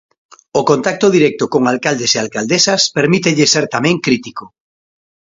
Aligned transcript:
O 0.59 0.61
contacto 0.71 1.07
directo 1.15 1.43
con 1.53 1.61
alcaldes 1.73 2.11
e 2.13 2.19
alcaldesas 2.19 2.81
permítelle 2.97 3.45
ser 3.53 3.65
tamén 3.75 3.95
crítico. 4.05 4.43